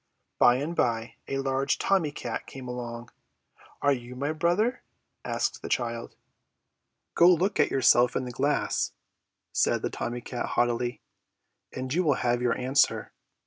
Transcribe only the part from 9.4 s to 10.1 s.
said the